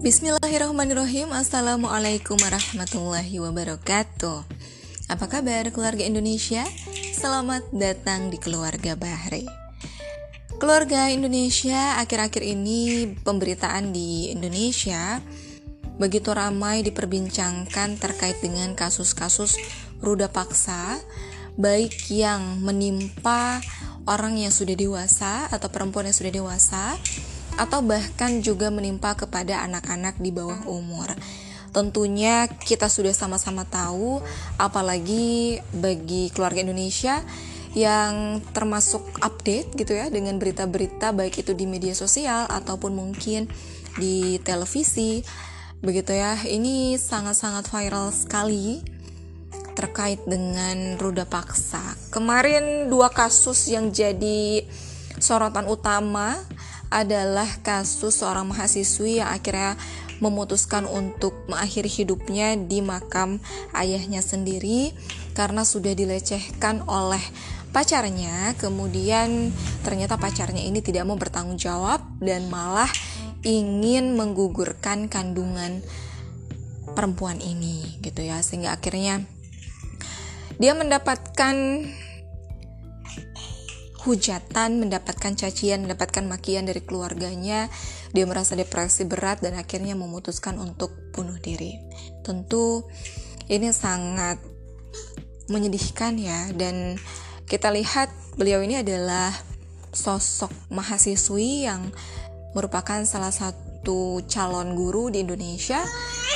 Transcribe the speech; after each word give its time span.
Bismillahirrahmanirrahim. 0.00 1.28
Assalamualaikum 1.28 2.32
warahmatullahi 2.40 3.36
wabarakatuh. 3.36 4.48
Apa 5.12 5.28
kabar 5.28 5.68
keluarga 5.76 6.00
Indonesia? 6.00 6.64
Selamat 7.12 7.68
datang 7.68 8.32
di 8.32 8.40
keluarga 8.40 8.96
Bahri. 8.96 9.44
Keluarga 10.56 11.12
Indonesia 11.12 12.00
akhir-akhir 12.00 12.40
ini 12.40 13.12
pemberitaan 13.20 13.92
di 13.92 14.32
Indonesia 14.32 15.20
begitu 16.00 16.32
ramai 16.32 16.80
diperbincangkan 16.80 18.00
terkait 18.00 18.40
dengan 18.40 18.72
kasus-kasus 18.72 19.60
ruda 20.00 20.32
paksa 20.32 20.96
baik 21.60 22.08
yang 22.08 22.64
menimpa 22.64 23.60
orang 24.08 24.40
yang 24.40 24.48
sudah 24.48 24.72
dewasa 24.72 25.44
atau 25.52 25.68
perempuan 25.68 26.08
yang 26.08 26.16
sudah 26.16 26.32
dewasa 26.32 26.96
atau 27.60 27.84
bahkan 27.84 28.40
juga 28.40 28.72
menimpa 28.72 29.12
kepada 29.12 29.60
anak-anak 29.68 30.16
di 30.16 30.32
bawah 30.32 30.64
umur. 30.64 31.12
Tentunya 31.70 32.48
kita 32.48 32.88
sudah 32.88 33.12
sama-sama 33.12 33.68
tahu 33.68 34.24
apalagi 34.56 35.60
bagi 35.70 36.32
keluarga 36.32 36.64
Indonesia 36.64 37.20
yang 37.76 38.42
termasuk 38.50 39.06
update 39.22 39.78
gitu 39.78 39.94
ya 39.94 40.10
dengan 40.10 40.34
berita-berita 40.42 41.14
baik 41.14 41.46
itu 41.46 41.54
di 41.54 41.70
media 41.70 41.94
sosial 41.94 42.50
ataupun 42.50 42.90
mungkin 42.90 43.46
di 43.94 44.42
televisi 44.42 45.22
begitu 45.78 46.10
ya 46.10 46.34
ini 46.50 46.98
sangat-sangat 46.98 47.70
viral 47.70 48.10
sekali 48.10 48.82
terkait 49.78 50.18
dengan 50.26 50.98
ruda 50.98 51.22
paksa 51.30 51.80
kemarin 52.10 52.90
dua 52.90 53.06
kasus 53.14 53.70
yang 53.70 53.94
jadi 53.94 54.66
sorotan 55.22 55.70
utama 55.70 56.42
adalah 56.90 57.46
kasus 57.62 58.18
seorang 58.18 58.50
mahasiswi 58.50 59.22
yang 59.22 59.30
akhirnya 59.30 59.78
memutuskan 60.20 60.84
untuk 60.84 61.32
mengakhiri 61.48 61.88
hidupnya 61.88 62.58
di 62.58 62.84
makam 62.84 63.40
ayahnya 63.72 64.20
sendiri 64.20 64.92
karena 65.32 65.64
sudah 65.64 65.96
dilecehkan 65.96 66.84
oleh 66.84 67.22
pacarnya. 67.72 68.52
Kemudian 68.58 69.54
ternyata 69.86 70.20
pacarnya 70.20 70.60
ini 70.60 70.84
tidak 70.84 71.08
mau 71.08 71.16
bertanggung 71.16 71.56
jawab 71.56 72.04
dan 72.20 72.50
malah 72.52 72.90
ingin 73.46 74.18
menggugurkan 74.18 75.08
kandungan 75.08 75.80
perempuan 76.92 77.40
ini 77.40 77.96
gitu 78.04 78.20
ya. 78.20 78.42
Sehingga 78.44 78.76
akhirnya 78.76 79.24
dia 80.60 80.76
mendapatkan 80.76 81.56
hujatan, 84.04 84.80
mendapatkan 84.80 85.36
cacian, 85.36 85.84
mendapatkan 85.84 86.24
makian 86.24 86.64
dari 86.64 86.80
keluarganya, 86.80 87.68
dia 88.16 88.24
merasa 88.24 88.56
depresi 88.56 89.04
berat 89.04 89.44
dan 89.44 89.60
akhirnya 89.60 89.92
memutuskan 89.92 90.56
untuk 90.56 90.92
bunuh 91.12 91.36
diri. 91.36 91.76
Tentu 92.24 92.88
ini 93.50 93.68
sangat 93.74 94.40
menyedihkan 95.50 96.16
ya 96.16 96.54
dan 96.54 96.96
kita 97.44 97.74
lihat 97.74 98.08
beliau 98.38 98.62
ini 98.62 98.80
adalah 98.80 99.34
sosok 99.90 100.54
mahasiswi 100.70 101.66
yang 101.66 101.90
merupakan 102.54 103.02
salah 103.02 103.34
satu 103.34 104.22
calon 104.30 104.78
guru 104.78 105.10
di 105.10 105.26
Indonesia. 105.26 105.82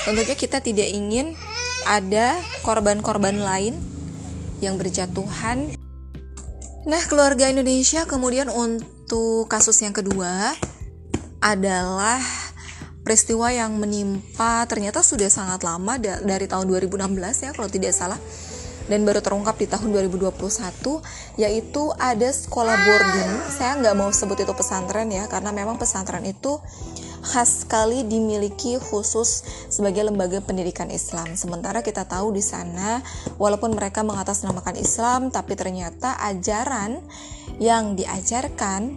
Tentunya 0.02 0.34
kita 0.34 0.58
tidak 0.58 0.90
ingin 0.90 1.38
ada 1.86 2.34
korban-korban 2.66 3.38
lain 3.38 3.78
yang 4.58 4.74
berjatuhan 4.74 5.83
Nah, 6.84 7.00
keluarga 7.08 7.48
Indonesia 7.48 8.04
kemudian 8.04 8.52
untuk 8.52 9.48
kasus 9.48 9.80
yang 9.80 9.96
kedua 9.96 10.52
adalah 11.40 12.20
peristiwa 13.00 13.48
yang 13.48 13.80
menimpa 13.80 14.68
ternyata 14.68 15.00
sudah 15.00 15.32
sangat 15.32 15.64
lama 15.64 15.96
dari 16.00 16.44
tahun 16.44 16.68
2016 16.68 17.48
ya 17.48 17.50
kalau 17.56 17.72
tidak 17.72 17.96
salah. 17.96 18.20
Dan 18.84 19.08
baru 19.08 19.24
terungkap 19.24 19.56
di 19.56 19.64
tahun 19.64 19.96
2021 20.12 20.36
yaitu 21.40 21.88
ada 21.96 22.28
sekolah 22.28 22.76
boarding. 22.76 23.32
Saya 23.48 23.80
nggak 23.80 23.96
mau 23.96 24.12
sebut 24.12 24.44
itu 24.44 24.52
pesantren 24.52 25.08
ya 25.08 25.24
karena 25.24 25.56
memang 25.56 25.80
pesantren 25.80 26.20
itu 26.28 26.60
khas 27.24 27.64
sekali 27.64 28.04
dimiliki 28.04 28.76
khusus 28.76 29.42
sebagai 29.72 30.04
lembaga 30.04 30.44
pendidikan 30.44 30.92
Islam. 30.92 31.32
Sementara 31.34 31.80
kita 31.80 32.04
tahu 32.04 32.36
di 32.36 32.44
sana 32.44 33.00
walaupun 33.40 33.72
mereka 33.72 34.04
mengatasnamakan 34.04 34.76
Islam 34.76 35.32
tapi 35.32 35.56
ternyata 35.56 36.20
ajaran 36.20 37.00
yang 37.58 37.96
diajarkan 37.96 38.94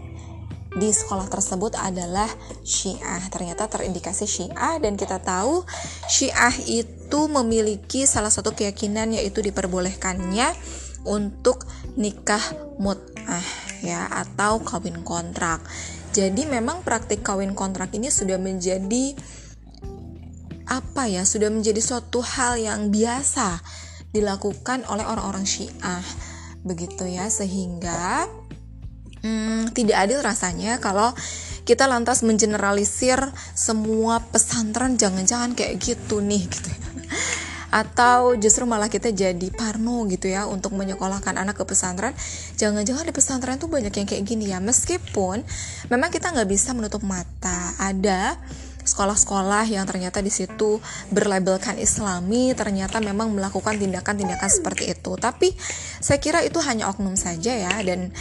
di 0.78 0.94
sekolah 0.94 1.26
tersebut 1.32 1.74
adalah 1.80 2.30
Syiah. 2.62 3.24
Ternyata 3.34 3.66
terindikasi 3.66 4.30
Syiah 4.30 4.78
dan 4.78 4.94
kita 5.00 5.18
tahu 5.18 5.66
Syiah 6.06 6.54
itu 6.70 7.26
memiliki 7.32 8.06
salah 8.06 8.30
satu 8.30 8.54
keyakinan 8.54 9.16
yaitu 9.16 9.42
diperbolehkannya 9.42 10.54
untuk 11.08 11.66
nikah 11.96 12.42
mut'ah 12.78 13.46
ya 13.82 14.06
atau 14.12 14.62
kawin 14.62 15.02
kontrak. 15.02 15.64
Jadi 16.12 16.48
memang 16.48 16.82
praktik 16.82 17.24
kawin 17.24 17.54
kontrak 17.56 17.94
ini 17.94 18.12
sudah 18.12 18.40
menjadi 18.40 19.16
apa 20.68 21.08
ya? 21.08 21.24
Sudah 21.24 21.48
menjadi 21.52 21.80
suatu 21.80 22.24
hal 22.24 22.60
yang 22.60 22.90
biasa 22.92 23.62
dilakukan 24.12 24.88
oleh 24.88 25.06
orang-orang 25.06 25.46
Syiah. 25.46 26.04
Begitu 26.66 27.08
ya, 27.08 27.32
sehingga 27.32 28.28
hmm, 29.22 29.76
tidak 29.76 30.08
adil 30.08 30.20
rasanya 30.24 30.80
kalau 30.80 31.12
kita 31.68 31.84
lantas 31.84 32.24
mengeneralisir 32.24 33.20
semua 33.52 34.24
pesantren 34.24 34.96
jangan-jangan 34.96 35.52
kayak 35.52 35.76
gitu 35.84 36.24
nih 36.24 36.48
gitu 36.48 36.87
atau 37.68 38.40
justru 38.40 38.64
malah 38.64 38.88
kita 38.88 39.12
jadi 39.12 39.48
parno 39.52 40.08
gitu 40.08 40.32
ya 40.32 40.48
untuk 40.48 40.76
menyekolahkan 40.76 41.36
anak 41.36 41.60
ke 41.60 41.64
pesantren. 41.68 42.16
Jangan-jangan 42.56 43.04
di 43.04 43.14
pesantren 43.14 43.58
tuh 43.60 43.68
banyak 43.68 43.92
yang 43.92 44.08
kayak 44.08 44.24
gini 44.24 44.52
ya. 44.52 44.64
Meskipun 44.64 45.44
memang 45.92 46.10
kita 46.10 46.32
nggak 46.32 46.50
bisa 46.50 46.72
menutup 46.72 47.04
mata. 47.04 47.76
Ada 47.78 48.40
sekolah-sekolah 48.88 49.68
yang 49.68 49.84
ternyata 49.84 50.24
di 50.24 50.32
situ 50.32 50.80
berlabelkan 51.12 51.76
Islami 51.76 52.56
ternyata 52.56 53.04
memang 53.04 53.36
melakukan 53.36 53.76
tindakan-tindakan 53.76 54.48
seperti 54.48 54.96
itu. 54.96 55.20
Tapi 55.20 55.52
saya 56.00 56.24
kira 56.24 56.40
itu 56.48 56.64
hanya 56.64 56.88
oknum 56.88 57.20
saja 57.20 57.52
ya. 57.52 57.76
Dan 57.84 58.16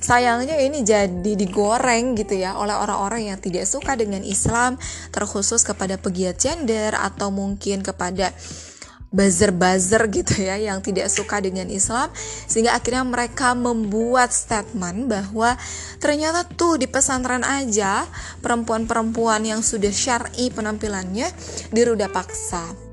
sayangnya 0.00 0.60
ini 0.60 0.84
jadi 0.84 1.32
digoreng 1.36 2.16
gitu 2.16 2.36
ya 2.36 2.56
oleh 2.56 2.76
orang-orang 2.76 3.32
yang 3.32 3.38
tidak 3.40 3.64
suka 3.64 3.96
dengan 3.96 4.20
Islam 4.24 4.76
terkhusus 5.12 5.64
kepada 5.64 5.96
pegiat 5.96 6.36
gender 6.36 6.92
atau 6.96 7.32
mungkin 7.32 7.80
kepada 7.80 8.32
buzzer-buzzer 9.10 10.06
gitu 10.14 10.46
ya 10.46 10.54
yang 10.54 10.78
tidak 10.78 11.10
suka 11.10 11.42
dengan 11.42 11.66
Islam 11.66 12.14
sehingga 12.46 12.78
akhirnya 12.78 13.02
mereka 13.02 13.58
membuat 13.58 14.30
statement 14.30 15.10
bahwa 15.10 15.58
ternyata 15.98 16.46
tuh 16.46 16.78
di 16.78 16.86
pesantren 16.86 17.42
aja 17.42 18.06
perempuan-perempuan 18.38 19.42
yang 19.42 19.60
sudah 19.66 19.90
syar'i 19.90 20.54
penampilannya 20.54 21.26
diruda 21.74 22.06
paksa 22.06 22.90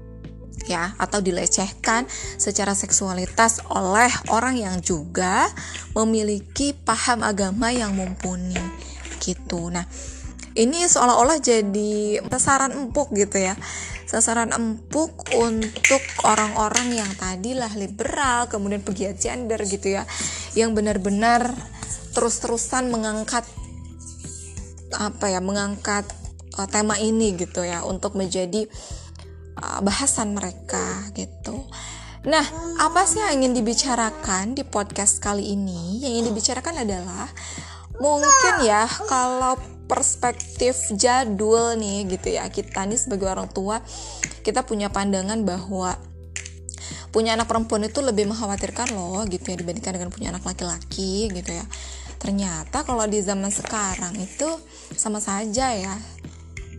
ya 0.66 0.97
atau 1.00 1.23
dilecehkan 1.23 2.09
secara 2.35 2.75
seksualitas 2.75 3.63
oleh 3.72 4.11
orang 4.33 4.57
yang 4.59 4.77
juga 4.83 5.47
memiliki 5.95 6.75
paham 6.75 7.23
agama 7.23 7.72
yang 7.72 7.95
mumpuni 7.95 8.59
gitu. 9.23 9.72
Nah, 9.72 9.88
ini 10.57 10.83
seolah-olah 10.83 11.39
jadi 11.39 12.19
sasaran 12.27 12.75
empuk 12.75 13.16
gitu 13.16 13.38
ya 13.39 13.56
sasaran 14.07 14.56
empuk 14.56 15.12
untuk 15.35 16.00
orang-orang 16.23 17.03
yang 17.03 17.12
tadilah 17.19 17.69
liberal 17.75 18.47
kemudian 18.47 18.79
pegiat 18.79 19.19
gender 19.19 19.59
gitu 19.68 20.00
ya 20.00 20.07
yang 20.56 20.72
benar-benar 20.72 21.51
terus-terusan 22.16 22.88
mengangkat 22.88 23.44
apa 24.95 25.27
ya 25.27 25.44
mengangkat 25.44 26.07
uh, 26.56 26.65
tema 26.65 26.95
ini 26.98 27.36
gitu 27.36 27.62
ya 27.68 27.83
untuk 27.83 28.15
menjadi 28.15 28.65
uh, 29.59 29.80
bahasan 29.83 30.33
mereka 30.33 31.12
gitu. 31.13 31.68
Nah, 32.27 32.44
apa 32.81 33.07
sih 33.07 33.24
yang 33.24 33.39
ingin 33.39 33.62
dibicarakan 33.62 34.57
di 34.57 34.68
podcast 34.68 35.21
kali 35.21 35.54
ini? 35.54 36.01
Yang 36.01 36.12
ingin 36.12 36.25
dibicarakan 36.33 36.75
adalah 36.83 37.27
mungkin 38.01 38.56
ya 38.65 38.83
kalau 39.07 39.76
perspektif 39.88 40.75
jadul 40.94 41.80
nih 41.80 42.06
gitu 42.12 42.36
ya. 42.36 42.45
Kita 42.51 42.84
nih 42.84 43.00
sebagai 43.00 43.31
orang 43.31 43.50
tua 43.50 43.81
kita 44.44 44.63
punya 44.63 44.92
pandangan 44.92 45.44
bahwa 45.44 45.95
punya 47.12 47.34
anak 47.34 47.50
perempuan 47.50 47.88
itu 47.88 48.04
lebih 48.04 48.30
mengkhawatirkan 48.30 48.94
loh 48.94 49.24
gitu 49.25 49.50
ya 49.50 49.57
dibandingkan 49.57 49.95
dengan 49.95 50.12
punya 50.12 50.30
anak 50.36 50.44
laki-laki 50.45 51.31
gitu 51.31 51.51
ya. 51.56 51.66
Ternyata 52.19 52.84
kalau 52.84 53.07
di 53.07 53.24
zaman 53.24 53.50
sekarang 53.50 54.13
itu 54.19 54.48
sama 54.94 55.24
saja 55.24 55.74
ya. 55.74 55.95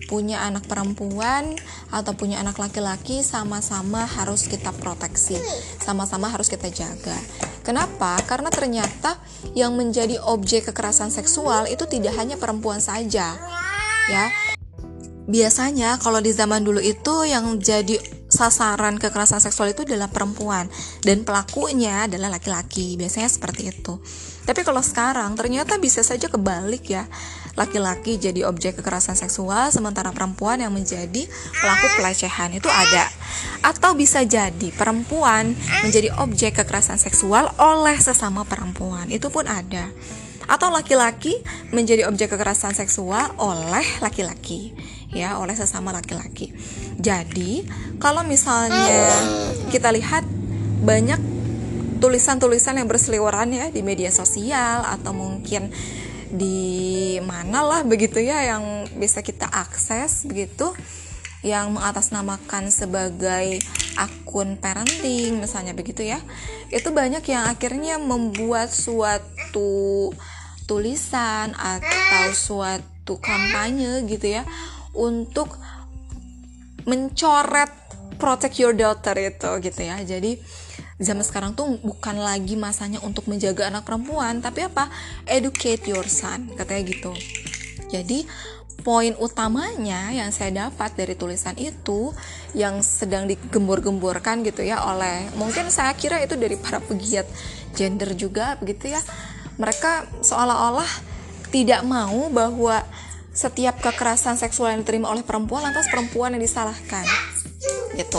Punya 0.09 0.41
anak 0.41 0.65
perempuan 0.65 1.53
atau 1.93 2.17
punya 2.17 2.41
anak 2.41 2.57
laki-laki 2.57 3.21
sama-sama 3.21 4.09
harus 4.09 4.49
kita 4.49 4.73
proteksi, 4.73 5.37
sama-sama 5.85 6.33
harus 6.33 6.49
kita 6.49 6.73
jaga. 6.73 7.19
Kenapa? 7.69 8.17
Karena 8.25 8.49
ternyata 8.49 9.21
yang 9.53 9.77
menjadi 9.77 10.17
objek 10.25 10.73
kekerasan 10.73 11.13
seksual 11.13 11.69
itu 11.69 11.85
tidak 11.85 12.17
hanya 12.17 12.41
perempuan 12.41 12.81
saja. 12.81 13.37
Ya. 14.09 14.25
biasanya 15.29 16.01
kalau 16.01 16.25
di 16.25 16.33
zaman 16.33 16.65
dulu 16.65 16.81
itu 16.81 17.29
yang 17.29 17.61
jadi 17.61 18.01
sasaran 18.33 18.97
kekerasan 18.97 19.45
seksual 19.45 19.77
itu 19.77 19.85
adalah 19.85 20.09
perempuan 20.09 20.73
dan 21.05 21.29
pelakunya 21.29 22.09
adalah 22.09 22.33
laki-laki 22.33 22.97
biasanya 22.97 23.29
seperti 23.29 23.69
itu 23.69 24.01
tapi 24.49 24.65
kalau 24.65 24.81
sekarang 24.81 25.37
ternyata 25.37 25.77
bisa 25.77 26.01
saja 26.01 26.33
kebalik 26.33 26.89
ya 26.89 27.05
laki-laki 27.59 28.23
jadi 28.23 28.47
objek 28.47 28.79
kekerasan 28.79 29.19
seksual 29.19 29.75
sementara 29.75 30.15
perempuan 30.15 30.63
yang 30.63 30.71
menjadi 30.71 31.27
pelaku 31.59 31.87
pelecehan. 31.99 32.55
Itu 32.55 32.71
ada. 32.71 33.11
Atau 33.67 33.99
bisa 33.99 34.23
jadi 34.23 34.71
perempuan 34.71 35.59
menjadi 35.83 36.15
objek 36.23 36.63
kekerasan 36.63 37.03
seksual 37.03 37.51
oleh 37.59 37.99
sesama 37.99 38.47
perempuan. 38.47 39.11
Itu 39.11 39.35
pun 39.35 39.51
ada. 39.51 39.91
Atau 40.47 40.71
laki-laki 40.71 41.35
menjadi 41.75 42.07
objek 42.07 42.33
kekerasan 42.33 42.79
seksual 42.79 43.35
oleh 43.43 43.85
laki-laki. 43.99 44.73
Ya 45.11 45.37
oleh 45.43 45.59
sesama 45.59 45.91
laki-laki. 45.91 46.55
Jadi 46.97 47.67
kalau 47.99 48.23
misalnya 48.23 49.11
kita 49.75 49.91
lihat 49.91 50.23
banyak 50.87 51.19
tulisan-tulisan 51.99 52.79
yang 52.79 52.87
berseliweran 52.87 53.51
ya 53.51 53.67
di 53.75 53.83
media 53.83 54.09
sosial 54.15 54.87
atau 54.87 55.11
mungkin 55.11 55.75
di 56.29 57.17
mana 57.25 57.65
lah 57.65 57.81
begitu 57.85 58.21
ya 58.21 58.45
yang 58.45 58.85
bisa 59.01 59.25
kita 59.25 59.49
akses 59.49 60.29
begitu 60.29 60.73
yang 61.41 61.71
mengatasnamakan 61.71 62.69
sebagai 62.75 63.63
akun 63.95 64.59
parenting 64.59 65.39
misalnya 65.39 65.75
begitu 65.75 66.03
ya. 66.03 66.19
Itu 66.71 66.91
banyak 66.91 67.23
yang 67.31 67.47
akhirnya 67.47 67.99
membuat 68.03 68.75
suatu 68.75 70.11
tulisan 70.67 71.55
atau 71.55 72.27
suatu 72.35 73.17
kampanye 73.23 74.05
gitu 74.11 74.39
ya 74.39 74.43
untuk 74.93 75.57
mencoret 76.85 77.71
protect 78.19 78.59
your 78.59 78.75
daughter 78.75 79.15
itu 79.15 79.51
gitu 79.63 79.81
ya. 79.87 80.03
Jadi 80.03 80.43
zaman 80.99 81.23
sekarang 81.23 81.55
tuh 81.55 81.79
bukan 81.81 82.19
lagi 82.19 82.59
masanya 82.59 82.99
untuk 83.07 83.31
menjaga 83.31 83.71
anak 83.71 83.87
perempuan 83.87 84.43
tapi 84.43 84.67
apa? 84.67 84.91
Educate 85.25 85.87
your 85.87 86.07
son 86.11 86.51
katanya 86.59 86.83
gitu. 86.91 87.13
Jadi 87.89 88.27
poin 88.83 89.15
utamanya 89.19 90.11
yang 90.15 90.31
saya 90.31 90.69
dapat 90.69 90.95
dari 90.95 91.15
tulisan 91.19 91.55
itu 91.59 92.15
yang 92.55 92.83
sedang 92.83 93.27
digembur-gemburkan 93.27 94.47
gitu 94.47 94.63
ya 94.63 94.83
oleh 94.87 95.31
mungkin 95.35 95.71
saya 95.71 95.95
kira 95.99 96.23
itu 96.23 96.39
dari 96.39 96.55
para 96.55 96.79
pegiat 96.83 97.27
gender 97.75 98.15
juga 98.19 98.59
begitu 98.59 98.91
ya. 98.95 99.03
Mereka 99.59 100.23
seolah-olah 100.23 100.91
tidak 101.51 101.83
mau 101.87 102.31
bahwa 102.31 102.83
setiap 103.35 103.79
kekerasan 103.79 104.35
seksual 104.35 104.75
yang 104.75 104.83
diterima 104.83 105.15
oleh 105.15 105.23
perempuan 105.23 105.71
lantas 105.71 105.87
perempuan 105.87 106.35
yang 106.35 106.43
disalahkan 106.43 107.07
gitu 107.95 108.19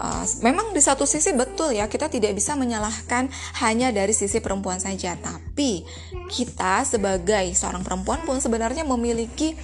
uh, 0.00 0.24
memang 0.40 0.72
di 0.72 0.80
satu 0.80 1.04
sisi 1.04 1.36
betul 1.36 1.76
ya 1.76 1.86
kita 1.86 2.08
tidak 2.08 2.32
bisa 2.32 2.56
menyalahkan 2.56 3.28
hanya 3.60 3.92
dari 3.92 4.16
sisi 4.16 4.40
perempuan 4.40 4.80
saja 4.80 5.14
tapi 5.20 5.84
kita 6.32 6.88
sebagai 6.88 7.52
seorang 7.52 7.84
perempuan 7.84 8.24
pun 8.24 8.40
sebenarnya 8.40 8.88
memiliki 8.88 9.54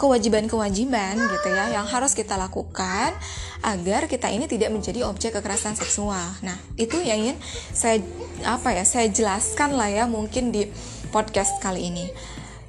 kewajiban-kewajiban 0.00 1.20
gitu 1.20 1.48
ya 1.52 1.76
yang 1.76 1.84
harus 1.84 2.16
kita 2.16 2.40
lakukan 2.40 3.12
agar 3.60 4.08
kita 4.08 4.32
ini 4.32 4.48
tidak 4.48 4.72
menjadi 4.72 5.04
objek 5.04 5.36
kekerasan 5.36 5.76
seksual. 5.76 6.24
Nah, 6.40 6.56
itu 6.80 6.96
yang 7.04 7.20
ingin 7.20 7.36
saya 7.76 8.00
apa 8.48 8.72
ya, 8.72 8.88
saya 8.88 9.12
jelaskan 9.12 9.76
lah 9.76 9.92
ya 9.92 10.08
mungkin 10.08 10.56
di 10.56 10.72
podcast 11.12 11.60
kali 11.60 11.92
ini. 11.92 12.08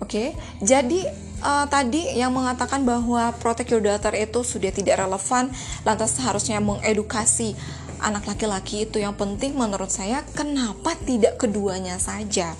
Oke. 0.04 0.36
Jadi 0.60 1.08
uh, 1.42 1.66
tadi 1.68 2.18
yang 2.18 2.32
mengatakan 2.32 2.86
bahwa 2.86 3.34
protect 3.42 3.74
your 3.74 3.84
daughter 3.84 4.14
itu 4.16 4.46
sudah 4.46 4.72
tidak 4.72 5.02
relevan, 5.02 5.50
lantas 5.84 6.18
seharusnya 6.18 6.62
mengedukasi 6.62 7.58
anak 8.02 8.26
laki-laki 8.26 8.90
itu 8.90 8.98
yang 8.98 9.14
penting 9.14 9.54
menurut 9.54 9.94
saya 9.94 10.26
kenapa 10.34 10.98
tidak 11.06 11.38
keduanya 11.38 12.02
saja? 12.02 12.58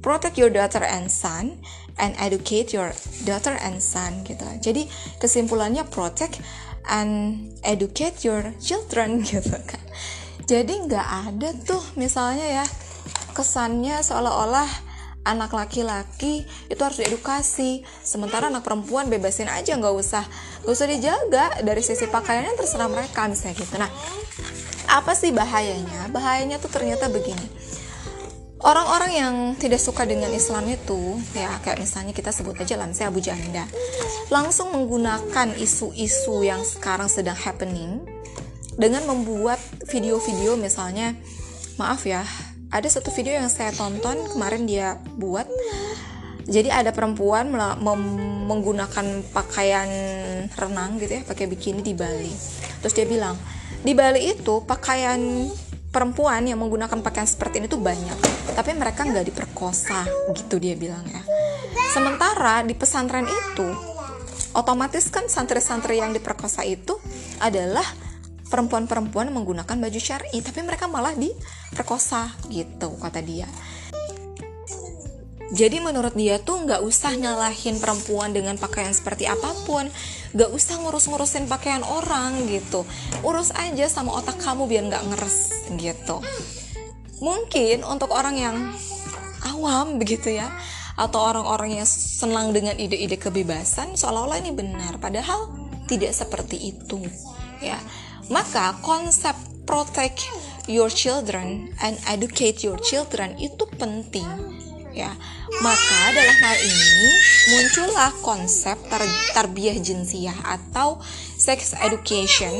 Protect 0.00 0.40
your 0.40 0.50
daughter 0.50 0.82
and 0.82 1.12
son 1.12 1.60
and 2.00 2.16
educate 2.18 2.72
your 2.72 2.90
daughter 3.28 3.54
and 3.60 3.84
son 3.84 4.24
gitu. 4.24 4.42
Jadi 4.58 4.88
kesimpulannya 5.20 5.86
protect 5.86 6.40
and 6.88 7.38
educate 7.62 8.24
your 8.26 8.50
children 8.58 9.20
gitu 9.28 9.54
kan. 9.62 9.84
Jadi 10.48 10.88
nggak 10.88 11.08
ada 11.30 11.54
tuh 11.62 11.82
misalnya 11.94 12.62
ya 12.62 12.64
kesannya 13.32 14.02
seolah-olah 14.02 14.91
anak 15.22 15.54
laki-laki 15.54 16.46
itu 16.66 16.80
harus 16.82 16.98
diedukasi. 16.98 17.86
Sementara 18.02 18.50
anak 18.50 18.66
perempuan 18.66 19.06
bebasin 19.06 19.46
aja 19.50 19.78
nggak 19.78 19.94
usah 19.94 20.24
nggak 20.66 20.74
usah 20.74 20.88
dijaga. 20.90 21.46
Dari 21.62 21.82
sisi 21.82 22.06
pakaiannya 22.10 22.58
terserah 22.58 22.90
mereka 22.90 23.26
misalnya 23.30 23.54
gitu. 23.58 23.74
Nah 23.78 23.90
apa 24.90 25.12
sih 25.14 25.30
bahayanya? 25.30 26.10
Bahayanya 26.10 26.58
tuh 26.58 26.68
ternyata 26.68 27.08
begini. 27.08 27.46
Orang-orang 28.62 29.10
yang 29.10 29.34
tidak 29.58 29.82
suka 29.82 30.06
dengan 30.06 30.30
Islam 30.30 30.62
itu 30.70 31.18
ya 31.34 31.50
kayak 31.66 31.82
misalnya 31.82 32.14
kita 32.14 32.30
sebut 32.30 32.54
aja 32.62 32.78
Lansia 32.78 33.10
Abu 33.10 33.18
Janda 33.18 33.66
langsung 34.30 34.70
menggunakan 34.70 35.58
isu-isu 35.58 36.46
yang 36.46 36.62
sekarang 36.62 37.10
sedang 37.10 37.34
happening 37.34 38.06
dengan 38.78 39.02
membuat 39.10 39.58
video-video 39.90 40.54
misalnya 40.54 41.18
maaf 41.74 42.06
ya 42.06 42.22
ada 42.72 42.88
satu 42.88 43.12
video 43.12 43.36
yang 43.36 43.52
saya 43.52 43.68
tonton 43.76 44.16
kemarin 44.32 44.64
dia 44.64 44.96
buat. 45.20 45.44
Jadi 46.42 46.72
ada 46.72 46.90
perempuan 46.90 47.54
menggunakan 48.48 49.22
pakaian 49.30 49.88
renang 50.50 50.98
gitu 50.98 51.20
ya 51.20 51.22
pakai 51.22 51.46
bikini 51.46 51.84
di 51.84 51.94
Bali. 51.94 52.32
Terus 52.82 52.94
dia 52.96 53.06
bilang 53.06 53.38
di 53.84 53.92
Bali 53.94 54.32
itu 54.32 54.64
pakaian 54.64 55.20
perempuan 55.92 56.48
yang 56.48 56.58
menggunakan 56.58 56.98
pakaian 57.04 57.28
seperti 57.28 57.60
ini 57.60 57.68
tuh 57.68 57.78
banyak 57.78 58.16
tapi 58.56 58.72
mereka 58.72 59.04
nggak 59.04 59.28
diperkosa 59.28 60.02
gitu 60.34 60.58
dia 60.58 60.74
bilang 60.74 61.04
ya. 61.06 61.22
Sementara 61.92 62.64
di 62.64 62.72
pesantren 62.72 63.28
itu 63.28 63.68
otomatis 64.56 65.12
kan 65.12 65.28
santri-santri 65.28 66.00
yang 66.00 66.10
diperkosa 66.10 66.64
itu 66.64 66.96
adalah 67.38 67.84
perempuan-perempuan 68.52 69.32
menggunakan 69.32 69.76
baju 69.80 70.00
syari 70.00 70.36
tapi 70.44 70.60
mereka 70.60 70.84
malah 70.84 71.16
diperkosa 71.16 72.36
gitu 72.52 72.92
kata 73.00 73.24
dia 73.24 73.48
jadi 75.52 75.84
menurut 75.84 76.16
dia 76.16 76.40
tuh 76.40 76.64
nggak 76.64 76.80
usah 76.80 77.12
nyalahin 77.12 77.76
perempuan 77.76 78.32
dengan 78.32 78.56
pakaian 78.56 78.88
seperti 78.96 79.28
apa 79.28 79.52
pun, 79.68 79.84
nggak 80.32 80.48
usah 80.48 80.80
ngurus-ngurusin 80.80 81.44
pakaian 81.44 81.84
orang 81.84 82.48
gitu. 82.48 82.88
Urus 83.20 83.52
aja 83.52 83.84
sama 83.84 84.16
otak 84.16 84.40
kamu 84.40 84.64
biar 84.64 84.88
nggak 84.88 85.04
ngeres 85.12 85.68
gitu. 85.76 86.24
Mungkin 87.20 87.84
untuk 87.84 88.16
orang 88.16 88.40
yang 88.40 88.56
awam 89.44 90.00
begitu 90.00 90.32
ya, 90.32 90.48
atau 90.96 91.20
orang-orang 91.20 91.84
yang 91.84 91.88
senang 91.88 92.56
dengan 92.56 92.80
ide-ide 92.80 93.20
kebebasan, 93.20 93.92
seolah-olah 93.92 94.40
ini 94.40 94.56
benar, 94.56 94.96
padahal 95.04 95.52
tidak 95.84 96.16
seperti 96.16 96.72
itu 96.72 97.04
ya. 97.60 97.76
Maka 98.30 98.78
konsep 98.84 99.34
protect 99.66 100.28
your 100.70 100.92
children 100.92 101.74
and 101.82 101.98
educate 102.06 102.62
your 102.62 102.78
children 102.78 103.34
itu 103.40 103.66
penting 103.80 104.26
ya. 104.94 105.10
Maka 105.60 106.00
dalam 106.14 106.36
hal 106.38 106.56
ini 106.60 107.08
muncullah 107.52 108.12
konsep 108.22 108.76
tar 108.88 109.02
tarbiyah 109.34 109.76
jinsiah 109.80 110.36
atau 110.44 111.00
sex 111.36 111.74
education 111.82 112.52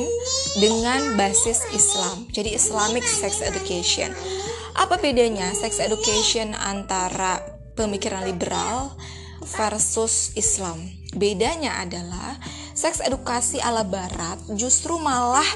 dengan 0.58 1.14
basis 1.14 1.62
Islam. 1.72 2.26
Jadi 2.32 2.56
Islamic 2.56 3.04
sex 3.06 3.40
education. 3.44 4.10
Apa 4.72 4.96
bedanya 4.96 5.52
sex 5.52 5.78
education 5.78 6.56
antara 6.56 7.44
pemikiran 7.76 8.24
liberal 8.24 8.92
versus 9.44 10.32
Islam? 10.36 10.80
Bedanya 11.12 11.84
adalah 11.84 12.40
seks 12.82 12.98
edukasi 12.98 13.62
ala 13.62 13.86
barat 13.86 14.42
justru 14.58 14.98
malah 14.98 15.46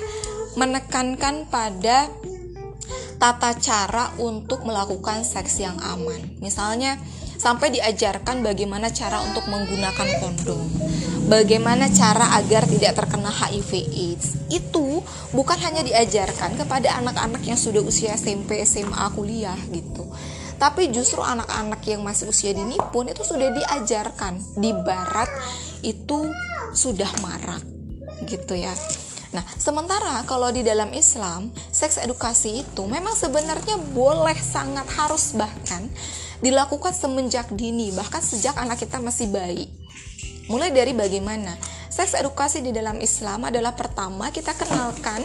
menekankan 0.54 1.50
pada 1.50 2.06
tata 3.18 3.50
cara 3.58 4.14
untuk 4.22 4.62
melakukan 4.62 5.26
seks 5.26 5.58
yang 5.58 5.74
aman. 5.82 6.38
Misalnya, 6.38 6.94
sampai 7.34 7.74
diajarkan 7.74 8.46
bagaimana 8.46 8.94
cara 8.94 9.18
untuk 9.26 9.42
menggunakan 9.50 10.22
kondom, 10.22 10.70
bagaimana 11.26 11.90
cara 11.90 12.38
agar 12.38 12.62
tidak 12.70 12.94
terkena 12.94 13.34
HIV/AIDS. 13.34 14.46
Itu 14.46 15.02
bukan 15.34 15.58
hanya 15.66 15.82
diajarkan 15.82 16.54
kepada 16.54 16.94
anak-anak 17.02 17.42
yang 17.42 17.58
sudah 17.58 17.82
usia 17.82 18.14
SMP, 18.14 18.62
SMA, 18.62 19.02
kuliah 19.18 19.58
gitu. 19.74 20.06
Tapi 20.56 20.88
justru 20.88 21.20
anak-anak 21.20 21.82
yang 21.84 22.00
masih 22.00 22.32
usia 22.32 22.54
dini 22.54 22.78
pun 22.94 23.10
itu 23.10 23.20
sudah 23.20 23.52
diajarkan 23.52 24.40
di 24.56 24.72
barat 24.72 25.28
itu 25.86 26.26
sudah 26.74 27.08
marak 27.22 27.62
gitu 28.26 28.58
ya. 28.58 28.74
Nah, 29.30 29.44
sementara 29.60 30.22
kalau 30.26 30.50
di 30.50 30.66
dalam 30.66 30.90
Islam, 30.96 31.54
seks 31.70 32.02
edukasi 32.02 32.66
itu 32.66 32.82
memang 32.88 33.14
sebenarnya 33.14 33.78
boleh 33.94 34.34
sangat 34.34 34.86
harus 34.98 35.36
bahkan 35.38 35.86
dilakukan 36.42 36.92
semenjak 36.92 37.48
dini, 37.54 37.94
bahkan 37.94 38.20
sejak 38.20 38.56
anak 38.58 38.82
kita 38.82 38.98
masih 38.98 39.30
bayi. 39.30 39.70
Mulai 40.46 40.70
dari 40.70 40.94
bagaimana 40.94 41.58
seks 41.90 42.14
edukasi 42.14 42.62
di 42.62 42.70
dalam 42.70 43.02
Islam 43.02 43.46
adalah 43.46 43.74
pertama 43.74 44.30
kita 44.30 44.54
kenalkan 44.54 45.24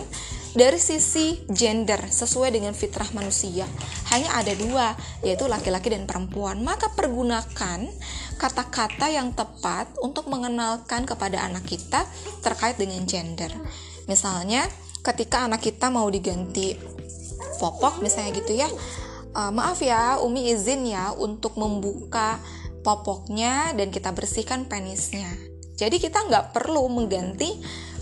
dari 0.51 0.79
sisi 0.81 1.39
gender 1.47 2.11
sesuai 2.11 2.51
dengan 2.51 2.75
fitrah 2.75 3.07
manusia 3.15 3.63
hanya 4.11 4.35
ada 4.35 4.51
dua 4.51 4.99
yaitu 5.23 5.47
laki-laki 5.47 5.95
dan 5.95 6.03
perempuan 6.03 6.59
maka 6.59 6.91
pergunakan 6.91 7.87
kata-kata 8.41 9.13
yang 9.13 9.37
tepat 9.37 9.85
untuk 10.01 10.25
mengenalkan 10.25 11.05
kepada 11.05 11.45
anak 11.45 11.61
kita 11.69 12.01
terkait 12.41 12.81
dengan 12.81 13.05
gender 13.05 13.53
misalnya 14.09 14.65
ketika 15.05 15.45
anak 15.45 15.61
kita 15.61 15.93
mau 15.93 16.09
diganti 16.09 16.73
popok 17.61 18.01
misalnya 18.01 18.33
gitu 18.41 18.57
ya 18.57 18.69
uh, 19.37 19.53
maaf 19.53 19.77
ya 19.85 20.17
Umi 20.25 20.49
izin 20.49 20.89
ya 20.89 21.13
untuk 21.13 21.53
membuka 21.61 22.41
popoknya 22.81 23.77
dan 23.77 23.93
kita 23.93 24.09
bersihkan 24.09 24.65
penisnya 24.65 25.29
jadi 25.77 25.97
kita 26.01 26.25
nggak 26.25 26.57
perlu 26.57 26.89
mengganti 26.89 27.61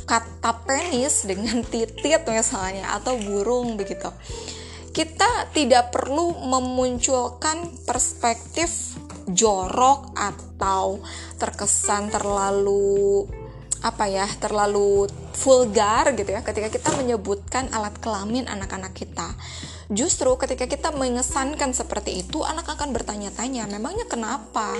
kata 0.09 0.65
penis 0.65 1.21
dengan 1.29 1.61
titit 1.61 2.25
misalnya 2.25 2.97
atau 2.97 3.15
burung 3.21 3.77
begitu. 3.77 4.09
Kita 4.89 5.47
tidak 5.53 5.93
perlu 5.93 6.33
memunculkan 6.49 7.71
perspektif 7.85 8.97
jorok 9.33 10.13
atau 10.17 10.99
terkesan 11.37 12.09
terlalu 12.09 13.25
apa 13.79 14.11
ya 14.11 14.27
terlalu 14.43 15.07
vulgar 15.39 16.11
gitu 16.11 16.35
ya 16.35 16.43
ketika 16.43 16.67
kita 16.67 16.89
menyebutkan 16.99 17.71
alat 17.71 17.95
kelamin 18.03 18.43
anak-anak 18.51 18.91
kita 18.91 19.31
Justru 19.89 20.29
ketika 20.37 20.69
kita 20.69 20.93
mengesankan 20.93 21.73
seperti 21.73 22.21
itu, 22.21 22.45
anak 22.45 22.69
akan 22.77 22.93
bertanya-tanya, 22.93 23.65
memangnya 23.65 24.05
kenapa? 24.05 24.77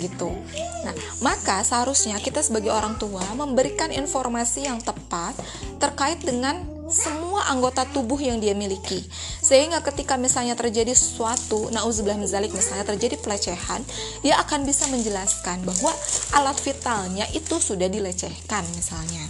Gitu. 0.00 0.32
Nah, 0.80 0.96
maka 1.20 1.60
seharusnya 1.60 2.16
kita 2.24 2.40
sebagai 2.40 2.72
orang 2.72 2.96
tua 2.96 3.20
memberikan 3.36 3.92
informasi 3.92 4.64
yang 4.64 4.80
tepat 4.80 5.36
terkait 5.76 6.24
dengan 6.24 6.75
semua 6.90 7.50
anggota 7.50 7.82
tubuh 7.90 8.18
yang 8.18 8.38
dia 8.38 8.54
miliki. 8.54 9.02
Sehingga 9.42 9.82
ketika 9.82 10.14
misalnya 10.14 10.54
terjadi 10.54 10.94
sesuatu 10.94 11.70
nauzubillah 11.74 12.18
mizalik 12.18 12.54
misalnya 12.54 12.86
terjadi 12.86 13.18
pelecehan 13.18 13.82
dia 14.22 14.38
akan 14.42 14.62
bisa 14.66 14.86
menjelaskan 14.90 15.62
bahwa 15.66 15.92
alat 16.34 16.58
vitalnya 16.62 17.26
itu 17.34 17.58
sudah 17.58 17.90
dilecehkan 17.90 18.62
misalnya. 18.74 19.24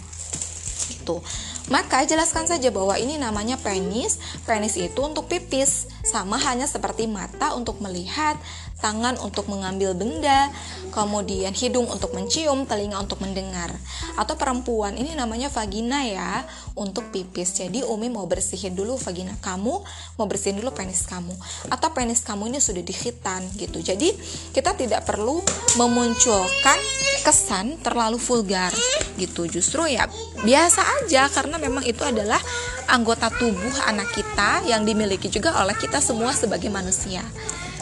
Gitu. 0.87 1.19
Maka 1.67 2.07
jelaskan 2.07 2.47
saja 2.47 2.71
bahwa 2.71 2.95
ini 2.95 3.19
namanya 3.19 3.59
penis. 3.59 4.19
Penis 4.47 4.79
itu 4.79 4.99
untuk 5.03 5.27
pipis, 5.27 5.91
sama 6.07 6.39
hanya 6.39 6.63
seperti 6.63 7.03
mata 7.03 7.51
untuk 7.51 7.83
melihat, 7.83 8.39
tangan 8.79 9.19
untuk 9.19 9.51
mengambil 9.51 9.91
benda, 9.91 10.47
kemudian 10.95 11.51
hidung 11.51 11.89
untuk 11.91 12.15
mencium, 12.15 12.63
telinga 12.63 12.95
untuk 13.03 13.19
mendengar. 13.19 13.75
Atau 14.15 14.39
perempuan 14.39 14.95
ini 14.95 15.11
namanya 15.19 15.51
vagina 15.51 16.07
ya, 16.07 16.47
untuk 16.77 17.09
pipis. 17.11 17.59
Jadi 17.59 17.83
Umi 17.83 18.07
mau 18.07 18.23
bersihin 18.29 18.77
dulu 18.77 18.95
vagina 18.95 19.35
kamu, 19.43 19.75
mau 20.15 20.27
bersihin 20.29 20.61
dulu 20.61 20.71
penis 20.71 21.03
kamu. 21.09 21.33
Atau 21.73 21.91
penis 21.91 22.23
kamu 22.23 22.53
ini 22.53 22.59
sudah 22.63 22.85
dihitan 22.85 23.43
gitu. 23.57 23.83
Jadi 23.83 24.13
kita 24.53 24.77
tidak 24.77 25.03
perlu 25.03 25.43
memunculkan 25.75 26.79
kesan 27.25 27.81
terlalu 27.81 28.21
vulgar 28.21 28.71
gitu. 29.17 29.49
Justru 29.49 29.89
ya 29.89 30.05
biasa 30.45 31.03
aja 31.03 31.27
karena 31.33 31.57
memang 31.57 31.83
itu 31.83 32.05
adalah 32.05 32.39
anggota 32.87 33.27
tubuh 33.33 33.75
anak 33.89 34.15
kita 34.15 34.63
yang 34.69 34.87
dimiliki 34.87 35.27
juga 35.27 35.59
oleh 35.59 35.75
kita 35.75 35.96
semua 35.99 36.31
sebagai 36.33 36.69
manusia 36.71 37.23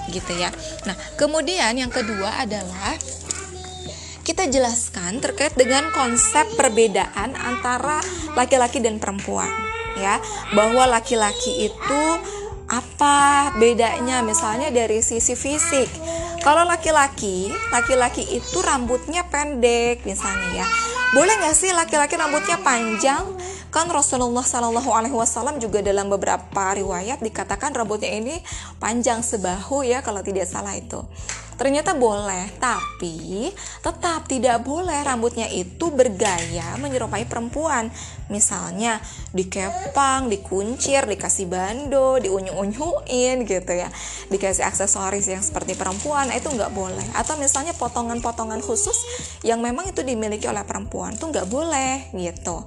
gitu 0.10 0.34
ya. 0.38 0.53
Nah, 0.86 0.93
kemudian 1.17 1.74
yang 1.77 1.89
kedua 1.89 2.45
adalah 2.45 2.93
kita 4.25 4.50
jelaskan 4.50 5.22
terkait 5.22 5.53
dengan 5.53 5.86
konsep 5.93 6.50
perbedaan 6.57 7.38
antara 7.38 8.01
laki-laki 8.34 8.81
dan 8.81 8.98
perempuan 8.98 9.50
ya. 9.98 10.17
Bahwa 10.53 10.89
laki-laki 10.89 11.69
itu 11.69 12.03
apa 12.65 13.53
bedanya? 13.62 14.25
Misalnya 14.25 14.74
dari 14.74 15.01
sisi 15.05 15.38
fisik. 15.38 15.89
Kalau 16.41 16.62
laki-laki 16.62 17.50
laki-laki 17.74 18.22
itu 18.22 18.57
rambutnya 18.62 19.25
pendek 19.29 20.05
misalnya 20.05 20.62
ya. 20.62 20.67
Boleh 21.13 21.34
nggak 21.41 21.57
sih 21.57 21.74
laki-laki 21.74 22.17
rambutnya 22.17 22.62
panjang 22.62 23.25
kan 23.75 23.91
Rasulullah 23.91 24.48
Shallallahu 24.48 24.88
Alaihi 24.88 25.12
Wasallam 25.12 25.60
juga 25.60 25.84
dalam 25.84 26.08
beberapa 26.08 26.72
riwayat 26.72 27.20
dikatakan 27.20 27.75
rambutnya 27.75 28.08
ini 28.08 28.39
panjang 28.79 29.20
sebahu 29.20 29.84
ya 29.84 30.00
kalau 30.00 30.24
tidak 30.24 30.48
salah 30.48 30.72
itu. 30.79 31.03
Ternyata 31.60 31.91
boleh 31.96 32.55
tapi 32.55 33.51
tetap 33.84 34.32
tidak 34.32 34.63
boleh 34.63 35.03
rambutnya 35.03 35.51
itu 35.51 35.91
bergaya 35.91 36.79
menyerupai 36.79 37.27
perempuan. 37.27 37.91
Misalnya 38.32 39.03
dikepang 39.36 40.32
dikuncir 40.32 41.03
dikasih 41.03 41.51
bando 41.51 42.15
diunyu-unyuin 42.24 43.44
gitu 43.44 43.72
ya. 43.75 43.91
Dikasih 44.32 44.67
aksesoris 44.67 45.27
yang 45.27 45.44
seperti 45.44 45.75
perempuan 45.75 46.32
itu 46.32 46.48
nggak 46.48 46.72
boleh. 46.72 47.08
Atau 47.12 47.36
misalnya 47.36 47.75
potongan-potongan 47.75 48.63
khusus 48.63 49.03
yang 49.44 49.60
memang 49.60 49.88
itu 49.91 50.00
dimiliki 50.00 50.48
oleh 50.48 50.63
perempuan 50.63 51.20
tuh 51.20 51.32
nggak 51.32 51.48
boleh 51.51 52.12
gitu 52.15 52.63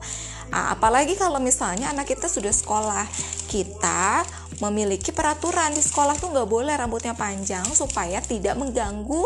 Nah, 0.49 0.73
apalagi 0.75 1.15
kalau 1.15 1.39
misalnya 1.39 1.93
anak 1.93 2.09
kita 2.09 2.27
sudah 2.27 2.53
sekolah, 2.53 3.05
kita 3.49 4.25
memiliki 4.59 5.15
peraturan 5.15 5.71
di 5.71 5.83
sekolah 5.83 6.19
tuh 6.19 6.35
nggak 6.35 6.49
boleh 6.51 6.75
rambutnya 6.75 7.15
panjang 7.15 7.65
supaya 7.71 8.19
tidak 8.19 8.59
mengganggu 8.59 9.23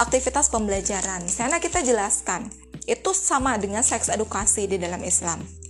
aktivitas 0.00 0.48
pembelajaran. 0.48 1.26
Misalnya 1.26 1.60
kita 1.60 1.84
jelaskan, 1.84 2.48
itu 2.88 3.10
sama 3.12 3.60
dengan 3.60 3.84
seks 3.84 4.08
edukasi 4.08 4.64
di 4.70 4.80
dalam 4.80 5.04
Islam 5.04 5.60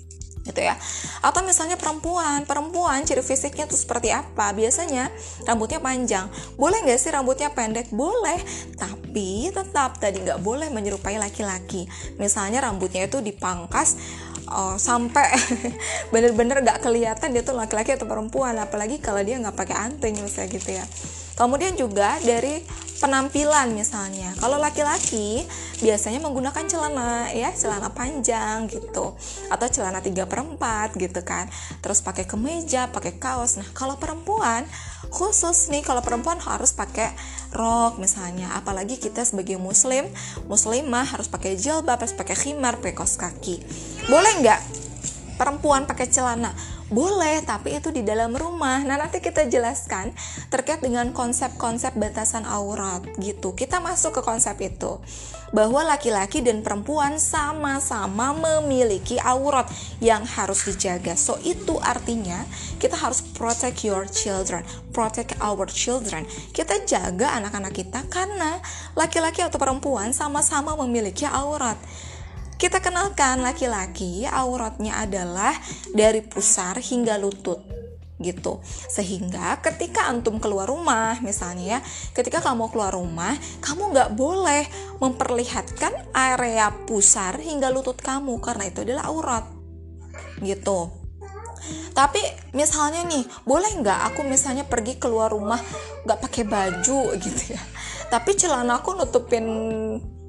gitu 0.40 0.60
ya. 0.64 0.74
Atau 1.20 1.44
misalnya 1.44 1.76
perempuan 1.76 2.48
perempuan 2.48 3.04
ciri 3.04 3.20
fisiknya 3.20 3.68
tuh 3.68 3.76
seperti 3.76 4.08
apa? 4.10 4.56
Biasanya 4.56 5.12
rambutnya 5.44 5.78
panjang. 5.84 6.26
Boleh 6.56 6.80
nggak 6.80 6.98
sih 6.98 7.12
rambutnya 7.12 7.52
pendek? 7.52 7.92
Boleh 7.92 8.40
tapi 8.80 9.52
tetap 9.52 10.00
tadi 10.00 10.24
nggak 10.24 10.40
boleh 10.40 10.72
menyerupai 10.72 11.20
laki-laki. 11.20 11.84
Misalnya 12.16 12.64
rambutnya 12.64 13.04
itu 13.06 13.20
dipangkas 13.20 14.00
oh, 14.50 14.76
sampai 14.76 15.30
bener-bener 16.12 16.60
gak 16.66 16.82
kelihatan 16.82 17.32
dia 17.32 17.42
tuh 17.46 17.56
laki-laki 17.56 17.94
atau 17.94 18.06
perempuan. 18.10 18.58
Apalagi 18.58 18.98
kalau 18.98 19.22
dia 19.22 19.38
nggak 19.38 19.56
pakai 19.56 19.76
anting 19.78 20.18
misalnya 20.20 20.50
gitu 20.52 20.70
ya. 20.76 20.84
Kemudian 21.40 21.72
juga 21.72 22.20
dari 22.20 22.60
penampilan 23.00 23.72
misalnya. 23.72 24.36
Kalau 24.36 24.60
laki-laki 24.60 25.40
biasanya 25.80 26.20
menggunakan 26.20 26.68
celana 26.68 27.32
ya 27.32 27.48
celana 27.56 27.88
panjang 27.96 28.68
gitu. 28.68 29.16
Atau 29.48 29.66
celana 29.72 30.04
tiga 30.04 30.28
perempat 30.28 30.92
gitu 31.00 31.24
kan. 31.24 31.48
Terus 31.80 32.04
pakai 32.04 32.28
kemeja 32.28 32.92
pakai 32.92 33.16
kaos. 33.16 33.56
Nah 33.56 33.68
kalau 33.72 33.96
perempuan 33.96 34.68
khusus 35.08 35.72
nih 35.72 35.80
kalau 35.80 36.04
perempuan 36.04 36.36
harus 36.44 36.76
pakai 36.76 37.08
rok 37.50 37.98
misalnya. 37.98 38.54
Apalagi 38.56 38.96
kita 38.96 39.22
sebagai 39.26 39.58
muslim 39.58 40.06
muslimah 40.46 41.06
harus 41.06 41.26
pakai 41.26 41.58
jilbab 41.58 42.00
harus 42.00 42.16
pakai 42.16 42.36
khimar 42.38 42.78
pakai 42.78 42.94
kaos 42.96 43.18
kaki. 43.18 43.60
Boleh 44.06 44.32
nggak 44.42 44.60
perempuan 45.38 45.88
pakai 45.88 46.06
celana 46.10 46.52
boleh, 46.90 47.40
tapi 47.46 47.78
itu 47.78 47.94
di 47.94 48.02
dalam 48.02 48.34
rumah. 48.34 48.82
Nah, 48.82 48.98
nanti 48.98 49.22
kita 49.22 49.46
jelaskan 49.46 50.10
terkait 50.50 50.82
dengan 50.82 51.14
konsep-konsep 51.14 51.94
batasan 51.94 52.42
aurat 52.44 53.06
gitu. 53.22 53.54
Kita 53.54 53.78
masuk 53.78 54.18
ke 54.18 54.22
konsep 54.26 54.58
itu. 54.58 54.98
Bahwa 55.50 55.82
laki-laki 55.82 56.46
dan 56.46 56.62
perempuan 56.62 57.18
sama-sama 57.18 58.30
memiliki 58.34 59.18
aurat 59.18 59.66
yang 59.98 60.22
harus 60.22 60.66
dijaga. 60.66 61.14
So, 61.18 61.38
itu 61.42 61.78
artinya 61.82 62.42
kita 62.78 62.94
harus 62.98 63.22
protect 63.22 63.82
your 63.82 64.06
children, 64.10 64.62
protect 64.94 65.34
our 65.42 65.66
children. 65.70 66.26
Kita 66.54 66.82
jaga 66.86 67.38
anak-anak 67.38 67.74
kita 67.74 68.06
karena 68.10 68.62
laki-laki 68.94 69.42
atau 69.42 69.58
perempuan 69.58 70.10
sama-sama 70.14 70.74
memiliki 70.78 71.26
aurat. 71.26 71.78
Kita 72.60 72.76
kenalkan 72.84 73.40
laki-laki 73.40 74.28
auratnya 74.28 75.00
adalah 75.00 75.56
dari 75.96 76.20
pusar 76.20 76.76
hingga 76.76 77.16
lutut 77.16 77.64
gitu. 78.20 78.60
Sehingga 78.84 79.64
ketika 79.64 80.12
antum 80.12 80.36
keluar 80.36 80.68
rumah 80.68 81.16
misalnya 81.24 81.64
ya 81.64 81.80
ketika 82.12 82.44
kamu 82.44 82.68
keluar 82.68 82.92
rumah 82.92 83.32
kamu 83.64 83.96
nggak 83.96 84.10
boleh 84.12 84.68
memperlihatkan 85.00 86.12
area 86.12 86.68
pusar 86.84 87.40
hingga 87.40 87.72
lutut 87.72 87.96
kamu 87.96 88.36
karena 88.44 88.68
itu 88.68 88.84
adalah 88.84 89.08
aurat 89.08 89.48
gitu. 90.44 90.92
Tapi 91.96 92.20
misalnya 92.52 93.08
nih 93.08 93.24
boleh 93.48 93.72
nggak 93.80 94.12
aku 94.12 94.20
misalnya 94.28 94.68
pergi 94.68 95.00
keluar 95.00 95.32
rumah 95.32 95.60
nggak 96.04 96.20
pakai 96.28 96.44
baju 96.44 97.16
gitu 97.16 97.56
ya? 97.56 97.62
Tapi 98.12 98.36
celana 98.36 98.84
aku 98.84 99.00
nutupin 99.00 99.48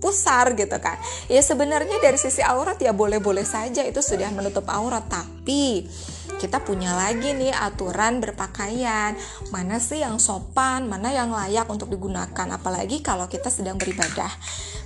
pusar 0.01 0.57
gitu 0.57 0.81
kan 0.81 0.97
ya 1.29 1.39
sebenarnya 1.39 2.01
dari 2.01 2.17
sisi 2.17 2.41
aurat 2.41 2.81
ya 2.81 2.91
boleh-boleh 2.91 3.45
saja 3.45 3.85
itu 3.85 4.01
sudah 4.01 4.33
menutup 4.33 4.65
aurat 4.67 5.05
tapi 5.05 5.85
kita 6.41 6.57
punya 6.65 6.97
lagi 6.97 7.37
nih 7.37 7.53
aturan 7.53 8.17
berpakaian 8.17 9.13
mana 9.53 9.77
sih 9.77 10.01
yang 10.01 10.17
sopan 10.17 10.89
mana 10.89 11.13
yang 11.13 11.29
layak 11.29 11.69
untuk 11.69 11.93
digunakan 11.93 12.47
apalagi 12.49 13.05
kalau 13.05 13.29
kita 13.29 13.53
sedang 13.53 13.77
beribadah 13.77 14.33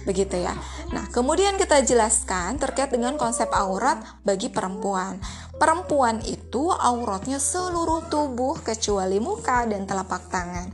begitu 0.06 0.38
ya. 0.38 0.54
Nah, 0.94 1.10
kemudian 1.10 1.58
kita 1.58 1.82
jelaskan 1.82 2.62
terkait 2.62 2.94
dengan 2.94 3.18
konsep 3.18 3.50
aurat 3.52 4.00
bagi 4.22 4.54
perempuan. 4.54 5.18
Perempuan 5.58 6.22
itu 6.24 6.70
auratnya 6.70 7.42
seluruh 7.42 8.08
tubuh 8.08 8.62
kecuali 8.62 9.18
muka 9.18 9.66
dan 9.66 9.90
telapak 9.90 10.30
tangan. 10.30 10.70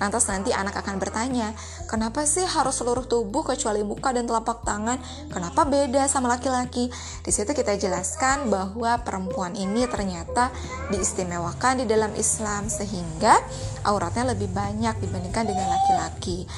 Lantas 0.00 0.24
nanti 0.32 0.48
anak 0.50 0.80
akan 0.80 0.96
bertanya, 0.96 1.52
kenapa 1.84 2.24
sih 2.24 2.42
harus 2.42 2.80
seluruh 2.80 3.04
tubuh 3.04 3.44
kecuali 3.44 3.84
muka 3.84 4.16
dan 4.16 4.24
telapak 4.24 4.64
tangan? 4.64 4.96
Kenapa 5.28 5.68
beda 5.68 6.08
sama 6.08 6.32
laki-laki? 6.32 6.88
Di 7.20 7.28
situ 7.28 7.52
kita 7.52 7.76
jelaskan 7.76 8.48
bahwa 8.48 8.96
perempuan 9.04 9.52
ini 9.52 9.84
ternyata 9.84 10.48
diistimewakan 10.88 11.84
di 11.84 11.86
dalam 11.86 12.16
Islam 12.16 12.72
sehingga 12.72 13.36
auratnya 13.84 14.32
lebih 14.32 14.48
banyak 14.48 14.96
dibandingkan 15.04 15.44
dengan 15.44 15.68
laki-laki. 15.68 16.48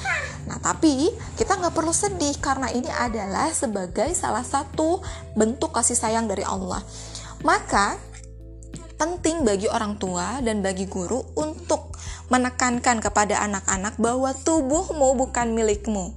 Nah, 0.47 0.63
tapi 0.63 1.11
kita 1.35 1.59
nggak 1.59 1.75
perlu 1.75 1.91
sedih 1.91 2.39
karena 2.39 2.71
ini 2.71 2.87
adalah 2.87 3.51
sebagai 3.51 4.07
salah 4.15 4.47
satu 4.47 5.03
bentuk 5.35 5.75
kasih 5.75 5.99
sayang 5.99 6.31
dari 6.31 6.47
Allah. 6.47 6.79
Maka 7.43 7.99
penting 8.95 9.43
bagi 9.43 9.67
orang 9.67 9.97
tua 9.97 10.39
dan 10.39 10.61
bagi 10.61 10.85
guru 10.87 11.21
untuk 11.35 11.93
menekankan 12.31 13.03
kepada 13.03 13.41
anak-anak 13.45 13.99
bahwa 13.99 14.31
tubuhmu 14.33 15.17
bukan 15.17 15.53
milikmu. 15.53 16.15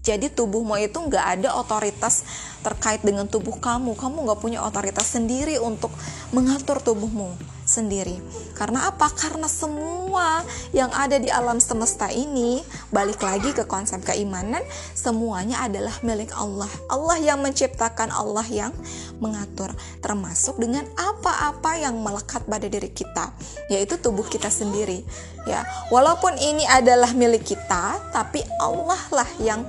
Jadi 0.00 0.32
tubuhmu 0.32 0.80
itu 0.80 0.96
nggak 0.96 1.26
ada 1.38 1.60
otoritas 1.60 2.24
terkait 2.64 3.04
dengan 3.04 3.28
tubuh 3.28 3.60
kamu. 3.60 3.92
Kamu 3.94 4.24
nggak 4.24 4.40
punya 4.40 4.64
otoritas 4.64 5.12
sendiri 5.12 5.60
untuk 5.60 5.92
mengatur 6.32 6.80
tubuhmu 6.80 7.59
sendiri. 7.70 8.18
Karena 8.58 8.90
apa? 8.90 9.06
Karena 9.14 9.46
semua 9.46 10.42
yang 10.74 10.90
ada 10.90 11.14
di 11.22 11.30
alam 11.30 11.62
semesta 11.62 12.10
ini, 12.10 12.58
balik 12.90 13.22
lagi 13.22 13.54
ke 13.54 13.62
konsep 13.70 14.02
keimanan, 14.02 14.60
semuanya 14.98 15.62
adalah 15.62 15.94
milik 16.02 16.34
Allah. 16.34 16.66
Allah 16.90 17.22
yang 17.22 17.38
menciptakan, 17.38 18.10
Allah 18.10 18.44
yang 18.50 18.74
mengatur, 19.22 19.70
termasuk 20.02 20.58
dengan 20.58 20.82
apa-apa 20.98 21.78
yang 21.78 21.94
melekat 22.02 22.42
pada 22.50 22.66
diri 22.66 22.90
kita, 22.90 23.30
yaitu 23.70 23.94
tubuh 24.02 24.26
kita 24.26 24.50
sendiri. 24.50 25.06
Ya, 25.46 25.62
walaupun 25.94 26.34
ini 26.36 26.66
adalah 26.66 27.14
milik 27.14 27.46
kita, 27.46 28.02
tapi 28.10 28.42
Allah 28.58 29.00
lah 29.14 29.30
yang 29.38 29.62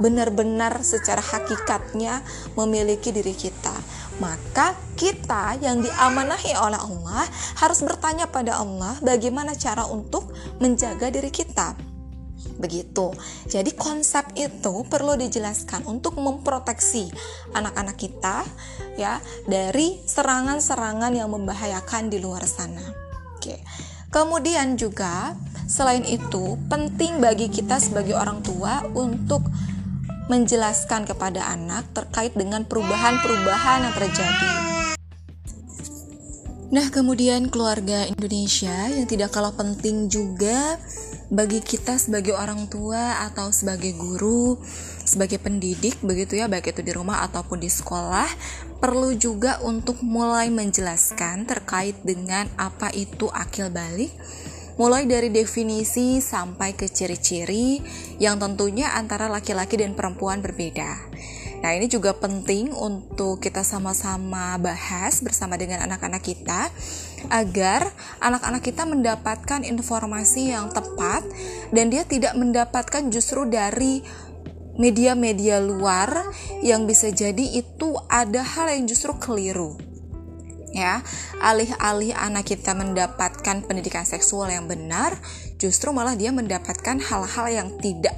benar-benar 0.00 0.80
secara 0.80 1.20
hakikatnya 1.20 2.24
memiliki 2.56 3.12
diri 3.12 3.36
kita 3.36 3.74
maka 4.22 4.78
kita 4.94 5.58
yang 5.58 5.82
diamanahi 5.82 6.54
oleh 6.54 6.78
Allah 6.78 7.26
harus 7.58 7.82
bertanya 7.82 8.30
pada 8.30 8.62
Allah 8.62 8.94
bagaimana 9.02 9.58
cara 9.58 9.82
untuk 9.90 10.30
menjaga 10.62 11.10
diri 11.10 11.34
kita. 11.34 11.74
Begitu. 12.62 13.10
Jadi 13.50 13.74
konsep 13.74 14.22
itu 14.38 14.86
perlu 14.86 15.18
dijelaskan 15.18 15.82
untuk 15.90 16.22
memproteksi 16.22 17.10
anak-anak 17.50 17.98
kita 17.98 18.46
ya 18.94 19.18
dari 19.50 19.98
serangan-serangan 20.06 21.10
yang 21.10 21.34
membahayakan 21.34 22.06
di 22.06 22.22
luar 22.22 22.46
sana. 22.46 22.82
Oke. 23.34 23.58
Kemudian 24.12 24.78
juga 24.78 25.34
selain 25.66 26.04
itu 26.04 26.60
penting 26.70 27.18
bagi 27.18 27.48
kita 27.48 27.80
sebagai 27.80 28.12
orang 28.14 28.44
tua 28.44 28.84
untuk 28.92 29.42
menjelaskan 30.30 31.06
kepada 31.08 31.50
anak 31.50 31.88
terkait 31.96 32.34
dengan 32.36 32.62
perubahan-perubahan 32.66 33.88
yang 33.90 33.94
terjadi. 33.96 34.50
Nah, 36.72 36.88
kemudian 36.88 37.52
keluarga 37.52 38.08
Indonesia 38.08 38.88
yang 38.88 39.04
tidak 39.04 39.28
kalah 39.36 39.52
penting 39.52 40.08
juga 40.08 40.80
bagi 41.28 41.60
kita 41.60 42.00
sebagai 42.00 42.32
orang 42.32 42.64
tua 42.72 43.28
atau 43.28 43.52
sebagai 43.52 43.92
guru, 43.92 44.56
sebagai 45.04 45.36
pendidik 45.36 46.00
begitu 46.00 46.40
ya, 46.40 46.48
baik 46.48 46.72
itu 46.72 46.80
di 46.80 46.96
rumah 46.96 47.28
ataupun 47.28 47.60
di 47.60 47.68
sekolah, 47.68 48.24
perlu 48.80 49.12
juga 49.20 49.60
untuk 49.60 50.00
mulai 50.00 50.48
menjelaskan 50.48 51.44
terkait 51.44 52.00
dengan 52.08 52.48
apa 52.56 52.88
itu 52.96 53.28
akil 53.28 53.68
balik 53.68 54.12
mulai 54.82 55.06
dari 55.06 55.30
definisi 55.30 56.18
sampai 56.18 56.74
ke 56.74 56.90
ciri-ciri 56.90 57.78
yang 58.18 58.42
tentunya 58.42 58.90
antara 58.98 59.30
laki-laki 59.30 59.78
dan 59.78 59.94
perempuan 59.94 60.42
berbeda. 60.42 60.98
Nah, 61.62 61.70
ini 61.78 61.86
juga 61.86 62.10
penting 62.18 62.74
untuk 62.74 63.38
kita 63.38 63.62
sama-sama 63.62 64.58
bahas 64.58 65.22
bersama 65.22 65.54
dengan 65.54 65.86
anak-anak 65.86 66.18
kita 66.26 66.66
agar 67.30 67.94
anak-anak 68.18 68.58
kita 68.58 68.82
mendapatkan 68.82 69.62
informasi 69.62 70.50
yang 70.50 70.74
tepat 70.74 71.22
dan 71.70 71.86
dia 71.86 72.02
tidak 72.02 72.34
mendapatkan 72.34 73.06
justru 73.14 73.46
dari 73.46 74.02
media-media 74.74 75.62
luar 75.62 76.26
yang 76.66 76.90
bisa 76.90 77.14
jadi 77.14 77.54
itu 77.54 77.94
ada 78.10 78.42
hal 78.42 78.66
yang 78.74 78.90
justru 78.90 79.14
keliru 79.14 79.78
ya 80.72 81.04
alih-alih 81.38 82.16
anak 82.16 82.48
kita 82.48 82.72
mendapatkan 83.42 83.66
pendidikan 83.66 84.06
seksual 84.06 84.46
yang 84.54 84.70
benar 84.70 85.18
justru 85.58 85.90
malah 85.90 86.14
dia 86.14 86.30
mendapatkan 86.30 87.02
hal-hal 87.02 87.46
yang 87.50 87.68
tidak 87.82 88.14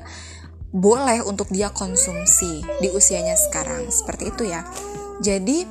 boleh 0.68 1.24
untuk 1.24 1.48
dia 1.48 1.72
konsumsi 1.72 2.60
di 2.84 2.92
usianya 2.92 3.32
sekarang. 3.32 3.88
Seperti 3.88 4.28
itu 4.28 4.44
ya. 4.44 4.68
Jadi 5.24 5.64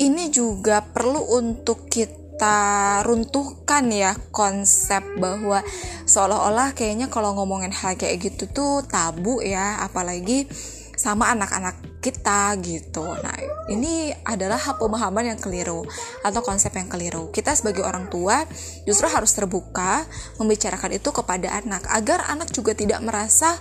ini 0.00 0.32
juga 0.32 0.80
perlu 0.80 1.36
untuk 1.36 1.92
kita 1.92 3.04
runtuhkan 3.04 3.92
ya 3.92 4.16
konsep 4.32 5.04
bahwa 5.20 5.60
seolah-olah 6.08 6.72
kayaknya 6.72 7.12
kalau 7.12 7.36
ngomongin 7.36 7.76
hal 7.76 8.00
kayak 8.00 8.16
gitu 8.32 8.48
tuh 8.48 8.80
tabu 8.88 9.44
ya 9.44 9.84
apalagi 9.84 10.48
sama 10.96 11.28
anak-anak 11.36 11.89
kita 12.00 12.56
gitu. 12.64 13.04
Nah, 13.04 13.36
ini 13.68 14.10
adalah 14.24 14.58
pemahaman 14.80 15.36
yang 15.36 15.40
keliru 15.40 15.84
atau 16.24 16.40
konsep 16.40 16.72
yang 16.72 16.88
keliru. 16.88 17.28
Kita 17.28 17.52
sebagai 17.52 17.84
orang 17.84 18.08
tua 18.08 18.42
justru 18.88 19.06
harus 19.06 19.30
terbuka 19.36 20.08
membicarakan 20.40 20.96
itu 20.96 21.12
kepada 21.12 21.60
anak 21.60 21.84
agar 21.92 22.26
anak 22.32 22.48
juga 22.50 22.72
tidak 22.72 23.04
merasa 23.04 23.60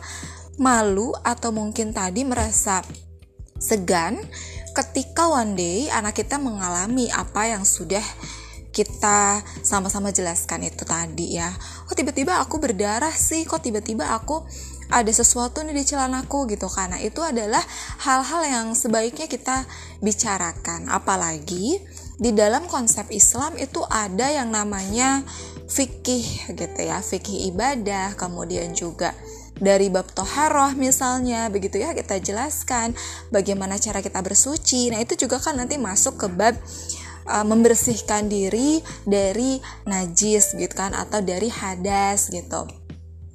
malu 0.55 1.11
atau 1.23 1.51
mungkin 1.51 1.91
tadi 1.91 2.23
merasa 2.23 2.83
segan 3.59 4.15
ketika 4.71 5.27
one 5.27 5.59
day 5.59 5.91
anak 5.91 6.15
kita 6.15 6.39
mengalami 6.39 7.11
apa 7.11 7.51
yang 7.51 7.67
sudah 7.67 8.03
kita 8.71 9.43
sama-sama 9.65 10.15
jelaskan 10.15 10.63
itu 10.63 10.87
tadi 10.87 11.35
ya. 11.35 11.51
Kok 11.89 11.95
tiba-tiba 11.97 12.39
aku 12.39 12.61
berdarah 12.61 13.11
sih? 13.11 13.43
Kok 13.43 13.59
tiba-tiba 13.59 14.15
aku 14.15 14.45
ada 14.89 15.13
sesuatu 15.13 15.61
nih 15.61 15.77
di 15.77 15.85
celanaku 15.85 16.49
gitu 16.49 16.65
karena 16.65 16.97
itu 16.97 17.21
adalah 17.21 17.61
hal-hal 18.01 18.41
yang 18.45 18.67
sebaiknya 18.73 19.29
kita 19.29 19.69
bicarakan. 20.01 20.89
Apalagi 20.89 21.77
di 22.17 22.31
dalam 22.33 22.65
konsep 22.65 23.05
Islam 23.13 23.55
itu 23.61 23.85
ada 23.85 24.33
yang 24.33 24.49
namanya 24.49 25.21
fikih 25.69 26.57
gitu 26.57 26.79
ya 26.81 27.05
fikih 27.05 27.53
ibadah. 27.53 28.17
Kemudian 28.17 28.73
juga 28.73 29.13
dari 29.61 29.93
bab 29.93 30.09
toharoh 30.09 30.73
misalnya 30.73 31.51
begitu 31.53 31.77
ya 31.77 31.93
kita 31.93 32.17
jelaskan 32.17 32.97
bagaimana 33.29 33.77
cara 33.77 34.01
kita 34.01 34.25
bersuci. 34.25 34.89
Nah 34.89 35.05
itu 35.05 35.13
juga 35.13 35.37
kan 35.37 35.61
nanti 35.61 35.77
masuk 35.77 36.17
ke 36.17 36.27
bab 36.33 36.57
uh, 37.29 37.45
membersihkan 37.45 38.25
diri 38.25 38.81
dari 39.05 39.61
najis 39.85 40.57
gitu 40.57 40.73
kan 40.73 40.97
atau 40.97 41.21
dari 41.21 41.53
hadas 41.53 42.33
gitu 42.33 42.88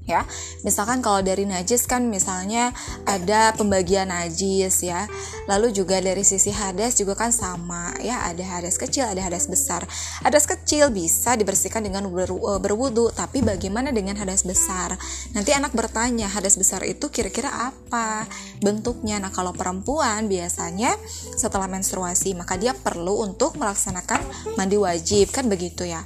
ya. 0.05 0.29
Misalkan 0.63 1.01
kalau 1.01 1.25
dari 1.25 1.49
najis 1.49 1.89
kan 1.89 2.09
misalnya 2.09 2.73
ada 3.09 3.53
pembagian 3.57 4.13
najis 4.13 4.85
ya. 4.85 5.09
Lalu 5.49 5.77
juga 5.77 6.01
dari 6.01 6.25
sisi 6.25 6.49
hadas 6.53 6.97
juga 6.97 7.17
kan 7.17 7.33
sama 7.33 7.93
ya, 8.01 8.25
ada 8.25 8.45
hadas 8.45 8.81
kecil, 8.81 9.09
ada 9.09 9.21
hadas 9.21 9.49
besar. 9.49 9.85
Hadas 10.25 10.49
kecil 10.49 10.89
bisa 10.93 11.37
dibersihkan 11.37 11.85
dengan 11.85 12.09
ber, 12.09 12.33
e, 12.33 12.53
berwudu, 12.61 13.13
tapi 13.13 13.45
bagaimana 13.45 13.93
dengan 13.93 14.17
hadas 14.17 14.45
besar? 14.45 14.97
Nanti 15.37 15.53
anak 15.53 15.77
bertanya, 15.77 16.33
hadas 16.33 16.57
besar 16.57 16.85
itu 16.89 17.13
kira-kira 17.13 17.73
apa 17.73 18.25
bentuknya? 18.65 19.21
Nah, 19.21 19.33
kalau 19.33 19.53
perempuan 19.53 20.29
biasanya 20.29 20.97
setelah 21.37 21.69
menstruasi, 21.69 22.33
maka 22.33 22.57
dia 22.57 22.73
perlu 22.73 23.21
untuk 23.21 23.57
melaksanakan 23.61 24.25
mandi 24.57 24.81
wajib 24.81 25.29
kan 25.29 25.49
begitu 25.49 25.85
ya. 25.85 26.05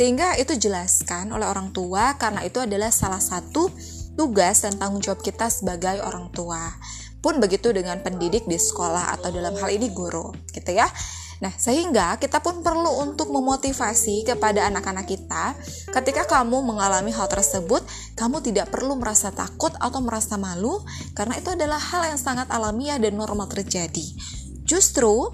Sehingga 0.00 0.32
itu 0.40 0.56
jelaskan 0.56 1.28
oleh 1.28 1.44
orang 1.44 1.76
tua 1.76 2.16
karena 2.16 2.40
itu 2.40 2.56
adalah 2.56 2.88
salah 2.88 3.20
satu 3.20 3.68
tugas 4.16 4.64
dan 4.64 4.80
tanggung 4.80 5.04
jawab 5.04 5.20
kita 5.20 5.52
sebagai 5.52 6.00
orang 6.00 6.32
tua. 6.32 6.72
Pun 7.20 7.36
begitu 7.36 7.68
dengan 7.68 8.00
pendidik 8.00 8.48
di 8.48 8.56
sekolah 8.56 9.20
atau 9.20 9.28
dalam 9.28 9.52
hal 9.60 9.68
ini 9.68 9.92
guru, 9.92 10.32
gitu 10.56 10.72
ya. 10.72 10.88
Nah, 11.44 11.52
sehingga 11.52 12.16
kita 12.16 12.40
pun 12.40 12.64
perlu 12.64 13.04
untuk 13.04 13.28
memotivasi 13.28 14.24
kepada 14.24 14.72
anak-anak 14.72 15.04
kita 15.04 15.52
ketika 15.92 16.24
kamu 16.24 16.64
mengalami 16.64 17.12
hal 17.12 17.28
tersebut, 17.28 17.84
kamu 18.16 18.40
tidak 18.40 18.72
perlu 18.72 18.96
merasa 18.96 19.28
takut 19.28 19.76
atau 19.76 20.00
merasa 20.00 20.40
malu 20.40 20.80
karena 21.12 21.36
itu 21.36 21.52
adalah 21.52 21.76
hal 21.76 22.08
yang 22.08 22.16
sangat 22.16 22.48
alamiah 22.48 22.96
dan 22.96 23.20
normal 23.20 23.52
terjadi. 23.52 24.16
Justru 24.64 25.28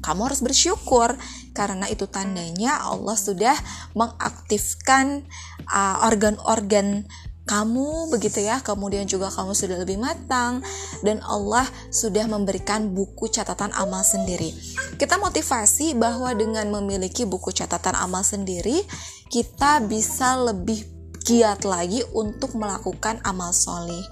kamu 0.00 0.32
harus 0.32 0.40
bersyukur 0.40 1.12
karena 1.52 1.88
itu 1.88 2.08
tandanya 2.08 2.80
Allah 2.80 3.16
sudah 3.16 3.56
mengaktifkan 3.96 5.24
uh, 5.68 6.04
organ-organ 6.08 7.04
uh, 7.04 7.30
kamu 7.42 8.08
begitu 8.14 8.46
ya. 8.46 8.62
Kemudian 8.62 9.06
juga 9.10 9.28
kamu 9.30 9.52
sudah 9.54 9.76
lebih 9.82 9.98
matang 9.98 10.62
dan 11.02 11.18
Allah 11.26 11.66
sudah 11.90 12.26
memberikan 12.30 12.94
buku 12.94 13.26
catatan 13.28 13.74
amal 13.74 14.06
sendiri. 14.06 14.54
Kita 14.96 15.18
motivasi 15.18 15.98
bahwa 15.98 16.30
dengan 16.38 16.70
memiliki 16.70 17.26
buku 17.26 17.50
catatan 17.50 17.98
amal 17.98 18.22
sendiri 18.22 18.86
kita 19.32 19.82
bisa 19.82 20.38
lebih 20.38 20.86
giat 21.22 21.62
lagi 21.62 22.02
untuk 22.14 22.54
melakukan 22.54 23.22
amal 23.26 23.50
soleh. 23.54 24.02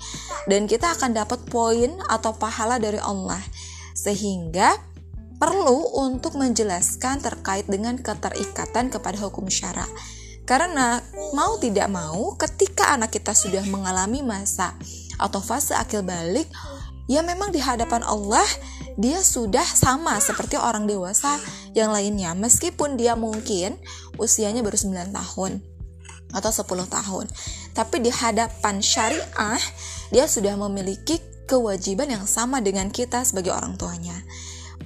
Dan 0.46 0.66
kita 0.66 0.94
akan 0.94 1.14
dapat 1.14 1.42
poin 1.50 1.90
atau 2.10 2.34
pahala 2.34 2.78
dari 2.82 2.98
Allah. 2.98 3.38
Sehingga 3.94 4.89
perlu 5.40 5.96
untuk 5.96 6.36
menjelaskan 6.36 7.24
terkait 7.24 7.64
dengan 7.64 7.96
keterikatan 7.96 8.92
kepada 8.92 9.16
hukum 9.24 9.48
syara. 9.48 9.88
Karena 10.44 11.00
mau 11.32 11.56
tidak 11.56 11.88
mau 11.88 12.36
ketika 12.36 12.92
anak 12.92 13.16
kita 13.16 13.32
sudah 13.32 13.64
mengalami 13.64 14.20
masa 14.20 14.76
atau 15.16 15.40
fase 15.40 15.72
akil 15.72 16.04
balik, 16.04 16.44
ya 17.08 17.24
memang 17.24 17.48
di 17.48 17.58
hadapan 17.62 18.04
Allah 18.04 18.44
dia 19.00 19.24
sudah 19.24 19.64
sama 19.64 20.20
seperti 20.20 20.60
orang 20.60 20.84
dewasa 20.84 21.40
yang 21.72 21.88
lainnya. 21.88 22.36
Meskipun 22.36 23.00
dia 23.00 23.16
mungkin 23.16 23.80
usianya 24.20 24.60
baru 24.60 24.76
9 24.76 25.08
tahun 25.08 25.52
atau 26.36 26.50
10 26.52 26.68
tahun. 26.84 27.26
Tapi 27.72 27.96
di 28.04 28.10
hadapan 28.12 28.84
syariah 28.84 29.62
dia 30.12 30.28
sudah 30.28 30.52
memiliki 30.58 31.16
kewajiban 31.48 32.12
yang 32.12 32.26
sama 32.28 32.60
dengan 32.60 32.92
kita 32.92 33.24
sebagai 33.24 33.56
orang 33.56 33.78
tuanya 33.80 34.18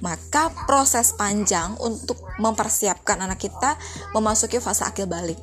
maka 0.03 0.51
proses 0.67 1.15
panjang 1.15 1.79
untuk 1.79 2.19
mempersiapkan 2.39 3.19
anak 3.21 3.39
kita 3.47 3.77
memasuki 4.11 4.59
fase 4.59 4.83
akil 4.83 5.07
balik. 5.07 5.39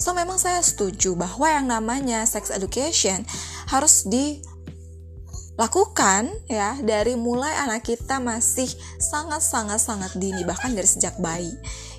So 0.00 0.16
memang 0.16 0.40
saya 0.40 0.64
setuju 0.64 1.12
bahwa 1.12 1.44
yang 1.44 1.68
namanya 1.68 2.24
sex 2.24 2.48
education 2.48 3.28
harus 3.68 4.08
dilakukan 4.08 4.40
ya 6.48 6.80
dari 6.80 7.20
mulai 7.20 7.52
anak 7.60 7.84
kita 7.84 8.16
masih 8.16 8.72
sangat 8.96 9.44
sangat 9.44 9.84
sangat 9.84 10.16
dini 10.16 10.40
bahkan 10.48 10.72
dari 10.72 10.88
sejak 10.88 11.20
bayi. 11.20 11.52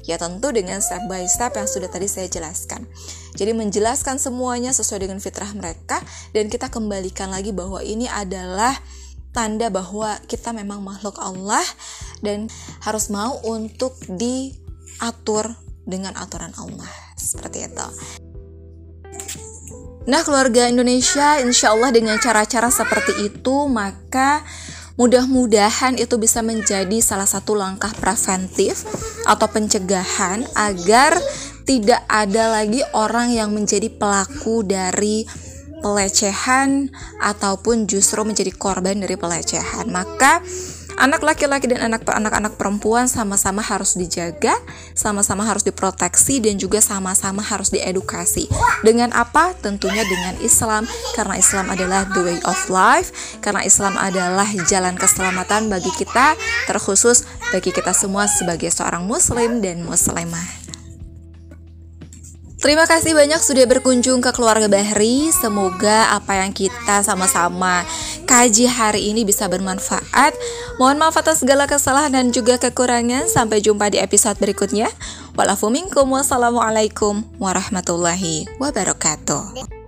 Ya 0.09 0.17
tentu 0.17 0.49
dengan 0.49 0.81
step 0.81 1.05
by 1.05 1.29
step 1.29 1.53
yang 1.53 1.69
sudah 1.69 1.93
tadi 1.93 2.09
saya 2.09 2.25
jelaskan. 2.25 2.89
Jadi 3.37 3.53
menjelaskan 3.53 4.17
semuanya 4.17 4.73
sesuai 4.73 5.05
dengan 5.05 5.21
fitrah 5.21 5.53
mereka 5.53 6.01
dan 6.33 6.49
kita 6.49 6.73
kembalikan 6.73 7.29
lagi 7.29 7.53
bahwa 7.53 7.85
ini 7.85 8.09
adalah 8.09 8.73
tanda 9.31 9.71
bahwa 9.71 10.19
kita 10.27 10.51
memang 10.51 10.83
makhluk 10.83 11.19
Allah 11.19 11.63
dan 12.19 12.51
harus 12.83 13.07
mau 13.07 13.39
untuk 13.47 13.95
diatur 14.07 15.55
dengan 15.87 16.15
aturan 16.19 16.51
Allah 16.59 16.91
seperti 17.15 17.67
itu. 17.67 17.87
Nah 20.01 20.21
keluarga 20.25 20.65
Indonesia 20.65 21.37
insya 21.39 21.73
Allah 21.73 21.93
dengan 21.93 22.17
cara-cara 22.17 22.73
seperti 22.73 23.31
itu 23.31 23.69
maka 23.69 24.41
mudah-mudahan 24.97 25.97
itu 25.97 26.17
bisa 26.17 26.41
menjadi 26.41 26.99
salah 26.99 27.29
satu 27.29 27.53
langkah 27.55 27.93
preventif 27.95 28.83
atau 29.29 29.47
pencegahan 29.47 30.43
agar 30.57 31.15
tidak 31.63 32.01
ada 32.09 32.49
lagi 32.49 32.81
orang 32.97 33.31
yang 33.31 33.53
menjadi 33.53 33.87
pelaku 33.93 34.65
dari 34.65 35.23
pelecehan 35.81 36.93
ataupun 37.19 37.89
justru 37.89 38.21
menjadi 38.21 38.53
korban 38.53 39.01
dari 39.01 39.17
pelecehan. 39.17 39.89
Maka 39.89 40.39
anak 41.01 41.25
laki-laki 41.25 41.65
dan 41.65 41.91
anak 41.91 42.05
anak-anak 42.05 42.61
perempuan 42.61 43.09
sama-sama 43.09 43.65
harus 43.65 43.97
dijaga, 43.97 44.53
sama-sama 44.93 45.41
harus 45.41 45.65
diproteksi 45.65 46.37
dan 46.37 46.61
juga 46.61 46.77
sama-sama 46.77 47.41
harus 47.41 47.73
diedukasi. 47.73 48.45
Dengan 48.85 49.09
apa? 49.17 49.57
Tentunya 49.57 50.05
dengan 50.05 50.37
Islam 50.45 50.85
karena 51.17 51.41
Islam 51.41 51.65
adalah 51.73 52.05
the 52.13 52.21
way 52.21 52.39
of 52.45 52.59
life, 52.69 53.09
karena 53.41 53.65
Islam 53.65 53.97
adalah 53.97 54.45
jalan 54.69 54.93
keselamatan 54.93 55.73
bagi 55.73 55.89
kita, 55.97 56.37
terkhusus 56.69 57.25
bagi 57.49 57.73
kita 57.73 57.91
semua 57.97 58.29
sebagai 58.29 58.69
seorang 58.69 59.03
muslim 59.09 59.59
dan 59.59 59.81
muslimah. 59.81 60.60
Terima 62.61 62.85
kasih 62.85 63.17
banyak 63.17 63.41
sudah 63.41 63.65
berkunjung 63.65 64.21
ke 64.21 64.29
keluarga 64.37 64.69
Bahri. 64.69 65.33
Semoga 65.33 66.13
apa 66.13 66.45
yang 66.45 66.53
kita 66.53 67.01
sama-sama 67.01 67.81
kaji 68.29 68.69
hari 68.69 69.09
ini 69.09 69.25
bisa 69.25 69.49
bermanfaat. 69.49 70.37
Mohon 70.77 71.01
maaf 71.01 71.17
atas 71.17 71.41
segala 71.41 71.65
kesalahan 71.65 72.13
dan 72.13 72.29
juga 72.29 72.61
kekurangan. 72.61 73.25
Sampai 73.25 73.65
jumpa 73.65 73.89
di 73.89 73.97
episode 73.97 74.37
berikutnya. 74.37 74.93
Walafuminkum 75.33 76.05
wassalamualaikum 76.13 77.25
warahmatullahi 77.41 78.45
wabarakatuh. 78.61 79.80